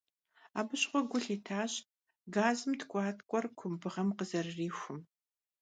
[0.59, 1.73] Абы щыгъуэ гу лъитащ
[2.35, 4.99] газым ткIуаткIуэр кумбыгъэм къызэрырихум.